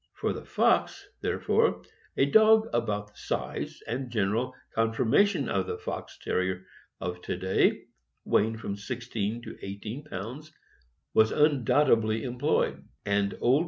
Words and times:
For 0.15 0.33
the 0.33 0.43
fox, 0.45 1.07
therefore, 1.21 1.83
a 2.17 2.25
dog 2.25 2.65
of 2.73 2.85
about 2.85 3.09
the 3.09 3.17
size 3.17 3.83
and 3.85 4.09
general 4.09 4.55
conformation 4.73 5.47
of 5.47 5.67
the 5.67 5.77
Fox 5.77 6.17
Terrier 6.23 6.65
of 6.99 7.21
to 7.21 7.37
day, 7.37 7.83
weighing 8.25 8.57
from 8.57 8.77
sixteen 8.77 9.43
to 9.43 9.59
eighteen 9.61 10.03
pounds, 10.05 10.51
was 11.13 11.31
undoubtedly 11.31 12.23
employed; 12.23 12.83
and 13.05 13.13
old 13.13 13.13
THE 13.13 13.13
SMOOTH 13.13 13.13
COATED 13.13 13.29
FOX 13.29 13.39
TERRIER. 13.39 13.59